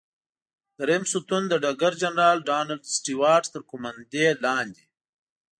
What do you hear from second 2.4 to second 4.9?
ډانلډ سټیوارټ تر قوماندې لاندې.